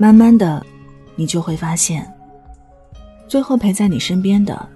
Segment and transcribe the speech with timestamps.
[0.00, 0.64] 慢慢的，
[1.16, 2.08] 你就会发现，
[3.26, 4.68] 最后陪在你身边的，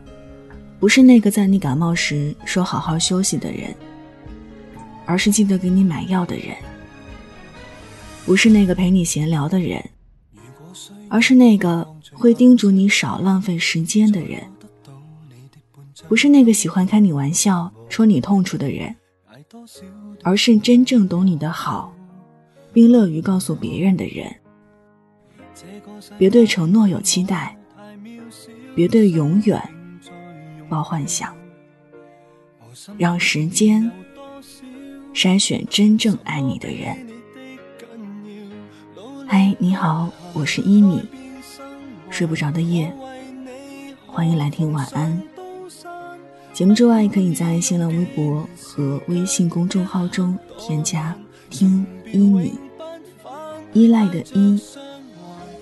[0.81, 3.73] 不是那个在你感冒时说“好好休息”的人，
[5.07, 6.47] 而是记得给你买药的人；
[8.27, 9.81] 不是那个陪你闲聊的人，
[11.09, 14.41] 而是那个会叮嘱你少浪费时间的人；
[16.09, 18.93] 不是那个喜欢开你玩笑、戳你痛处的人，
[20.25, 21.95] 而是真正懂你的好，
[22.73, 24.37] 并乐于告诉别人的人。
[26.19, 27.57] 别对承诺有期待，
[28.75, 29.61] 别对永远
[30.69, 31.35] 抱幻想，
[32.99, 33.91] 让时间
[35.15, 37.07] 筛选真正爱你的人。
[39.27, 41.01] 嗨，你好，我是依米，
[42.11, 42.93] 睡不着的夜，
[44.07, 45.21] 欢迎来听晚安。
[46.53, 51.17] 节目之外，可以在新浪微博和微信公众号中添加
[51.49, 52.55] “听依米”，
[53.73, 54.61] 依赖的依。